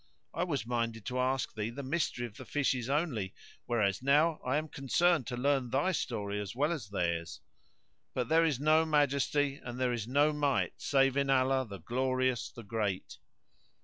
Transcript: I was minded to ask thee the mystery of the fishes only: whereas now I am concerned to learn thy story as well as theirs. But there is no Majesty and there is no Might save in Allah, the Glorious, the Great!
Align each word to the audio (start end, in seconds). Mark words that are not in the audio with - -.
I 0.33 0.43
was 0.45 0.65
minded 0.65 1.05
to 1.05 1.19
ask 1.19 1.53
thee 1.53 1.69
the 1.69 1.83
mystery 1.83 2.25
of 2.25 2.35
the 2.37 2.43
fishes 2.43 2.89
only: 2.89 3.35
whereas 3.67 4.01
now 4.01 4.41
I 4.43 4.57
am 4.57 4.67
concerned 4.67 5.27
to 5.27 5.37
learn 5.37 5.69
thy 5.69 5.91
story 5.91 6.41
as 6.41 6.55
well 6.55 6.71
as 6.71 6.89
theirs. 6.89 7.39
But 8.15 8.27
there 8.27 8.43
is 8.43 8.59
no 8.59 8.83
Majesty 8.83 9.61
and 9.63 9.79
there 9.79 9.93
is 9.93 10.07
no 10.07 10.33
Might 10.33 10.73
save 10.81 11.15
in 11.17 11.29
Allah, 11.29 11.67
the 11.69 11.77
Glorious, 11.77 12.49
the 12.49 12.63
Great! 12.63 13.19